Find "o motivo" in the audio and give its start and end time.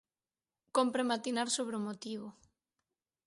1.79-2.27